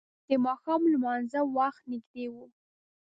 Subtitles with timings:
[0.27, 2.35] د ماښام لمانځه وخت نږدې و.